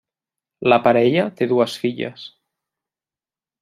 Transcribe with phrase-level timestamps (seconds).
[0.73, 2.27] La parella té dues filles.